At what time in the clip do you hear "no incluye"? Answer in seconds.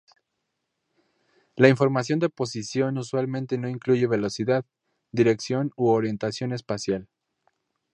3.59-4.07